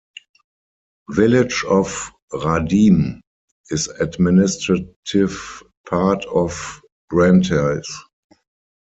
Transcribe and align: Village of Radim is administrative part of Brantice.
Village 1.11 1.63
of 1.69 2.11
Radim 2.33 3.19
is 3.69 3.87
administrative 3.87 5.61
part 5.87 6.25
of 6.25 6.81
Brantice. 7.13 7.85